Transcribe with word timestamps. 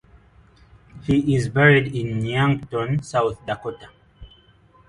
He 1.03 1.35
is 1.35 1.47
buried 1.49 1.93
in 1.95 2.25
Yankton, 2.25 3.03
South 3.03 3.45
Dakota. 3.45 3.89